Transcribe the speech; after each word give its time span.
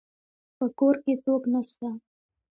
په 0.57 0.65
کور 0.77 0.95
کي 1.03 1.13
څوک 1.23 1.41
نسته 1.53 1.89